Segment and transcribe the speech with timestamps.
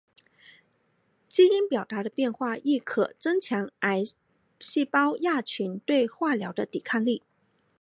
[1.29, 4.03] 基因表达的变化亦可增强癌
[4.59, 7.21] 细胞亚群对化疗的抵抗力。